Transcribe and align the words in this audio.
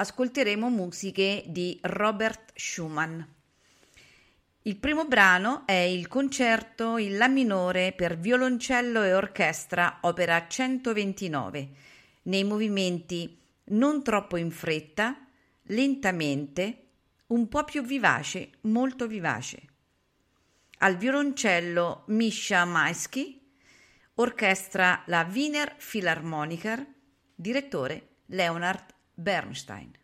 ascolteremo 0.00 0.68
musiche 0.68 1.42
di 1.46 1.76
Robert 1.82 2.52
Schumann. 2.54 3.20
Il 4.62 4.76
primo 4.76 5.06
brano 5.06 5.62
è 5.66 5.72
il 5.72 6.06
concerto 6.06 6.98
in 6.98 7.16
La 7.16 7.26
minore 7.26 7.92
per 7.92 8.16
violoncello 8.16 9.02
e 9.02 9.12
orchestra, 9.12 9.98
opera 10.02 10.46
129, 10.46 11.68
nei 12.22 12.44
movimenti 12.44 13.40
non 13.70 14.04
troppo 14.04 14.36
in 14.36 14.52
fretta, 14.52 15.26
lentamente, 15.64 16.84
un 17.28 17.48
po' 17.48 17.64
più 17.64 17.82
vivace, 17.82 18.50
molto 18.62 19.08
vivace. 19.08 19.62
Al 20.78 20.96
violoncello 20.96 22.04
Misha 22.06 22.64
Maisky, 22.64 23.36
Orchestra 24.14 25.02
la 25.06 25.28
Wiener 25.28 25.76
Philharmoniker, 25.76 26.86
direttore 27.34 28.18
Leonard 28.26 28.94
Bernstein. 29.18 29.97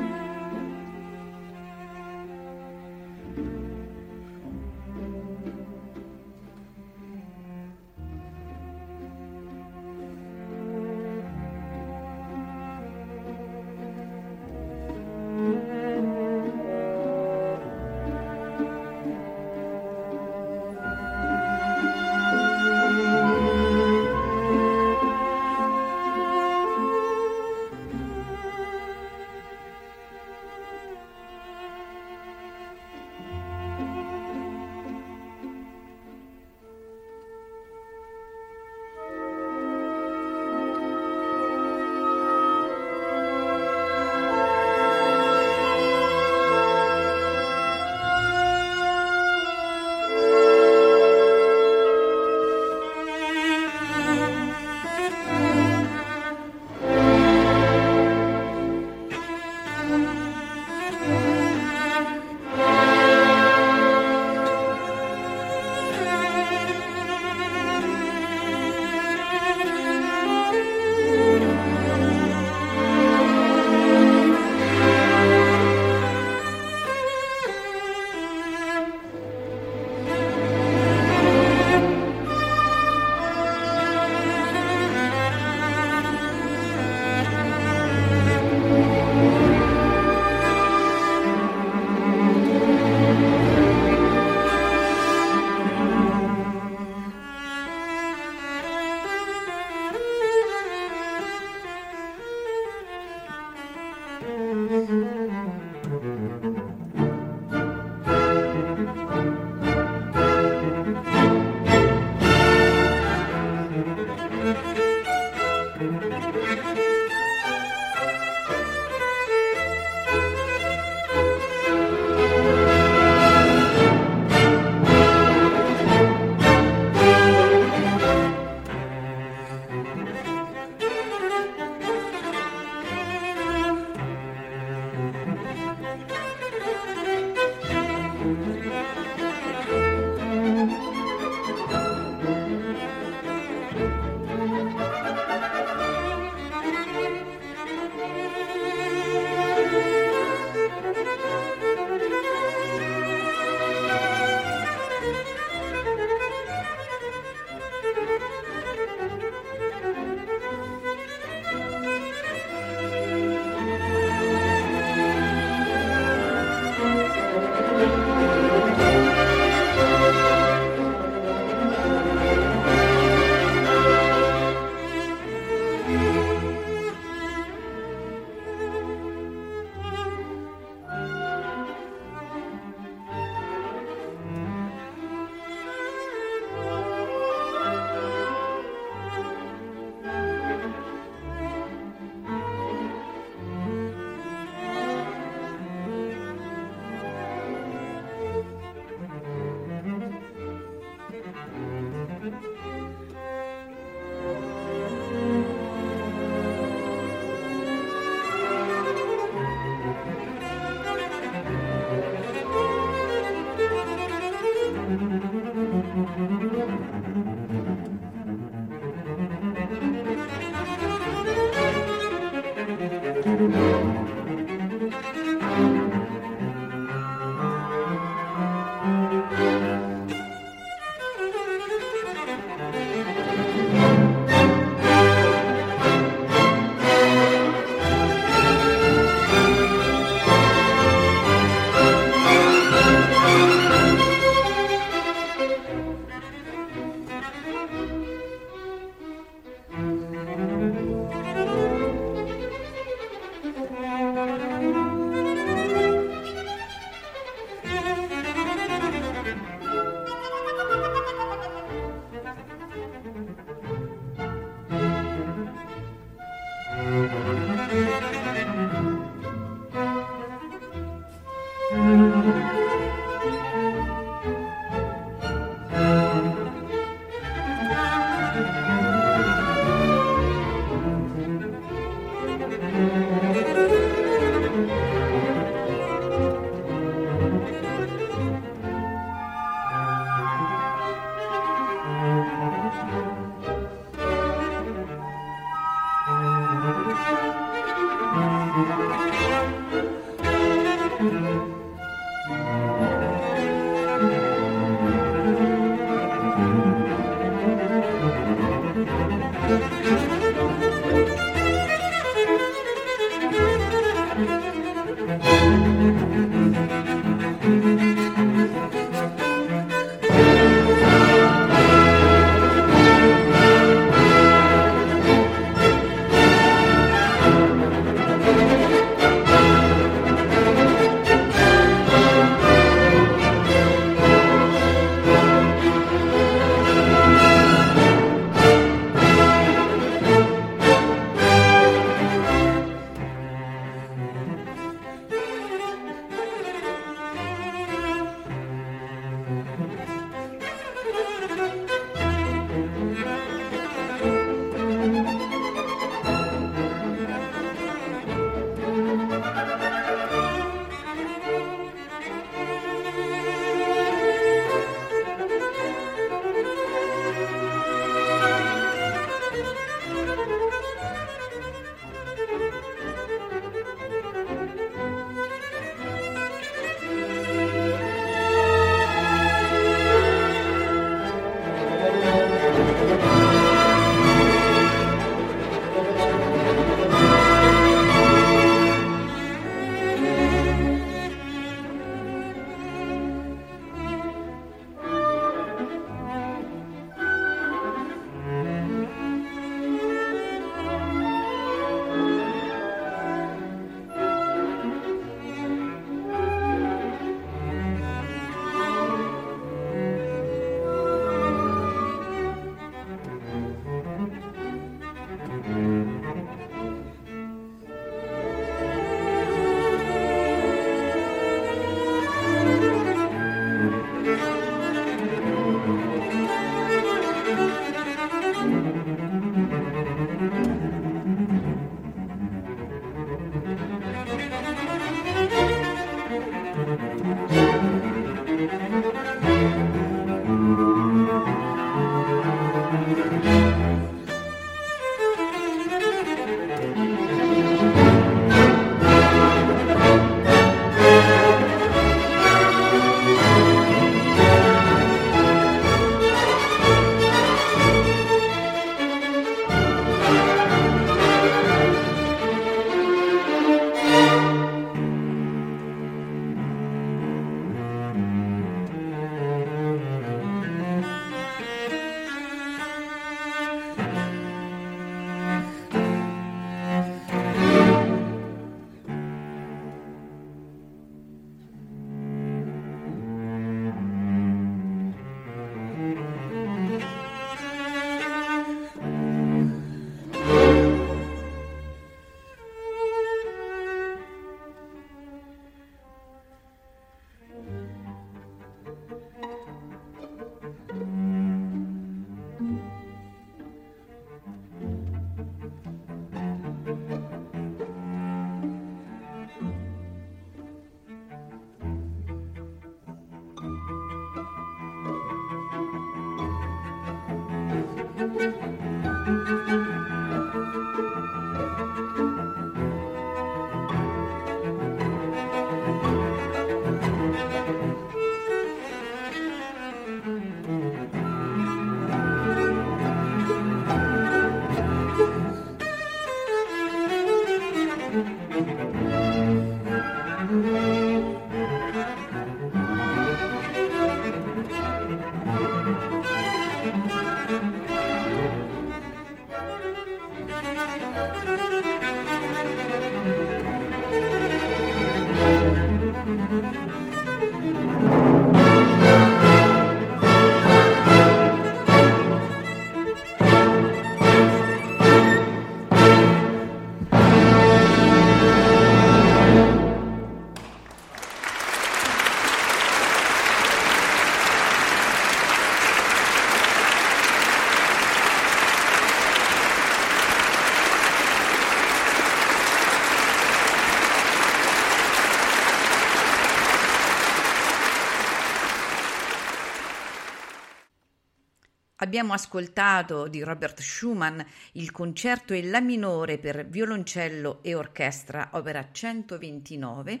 Abbiamo 591.82 592.12
ascoltato 592.12 593.08
di 593.08 593.22
Robert 593.22 593.62
Schumann 593.62 594.20
il 594.52 594.70
concerto 594.70 595.32
in 595.32 595.48
La 595.50 595.62
minore 595.62 596.18
per 596.18 596.46
violoncello 596.46 597.38
e 597.40 597.54
orchestra, 597.54 598.28
opera 598.32 598.68
129. 598.70 600.00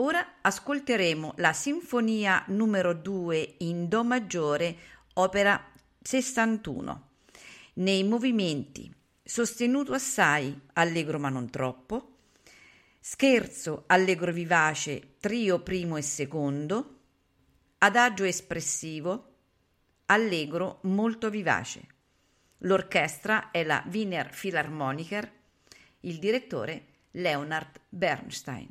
Ora 0.00 0.38
ascolteremo 0.40 1.34
la 1.36 1.52
Sinfonia 1.52 2.42
numero 2.48 2.94
2 2.94 3.54
in 3.58 3.86
Do 3.86 4.02
maggiore, 4.02 4.76
opera 5.14 5.72
61. 6.02 7.08
Nei 7.74 8.02
movimenti 8.02 8.92
sostenuto 9.22 9.92
assai, 9.92 10.58
allegro 10.72 11.20
ma 11.20 11.28
non 11.28 11.48
troppo, 11.48 12.16
scherzo, 12.98 13.84
allegro 13.86 14.32
vivace, 14.32 15.14
trio 15.20 15.60
primo 15.60 15.96
e 15.96 16.02
secondo, 16.02 16.98
adagio 17.78 18.24
espressivo, 18.24 19.27
allegro 20.10 20.78
molto 20.82 21.28
vivace. 21.28 21.86
L'orchestra 22.58 23.50
è 23.50 23.62
la 23.62 23.84
Wiener 23.90 24.30
Philharmoniker, 24.30 25.30
il 26.00 26.18
direttore 26.18 26.86
Leonard 27.12 27.80
Bernstein. 27.88 28.70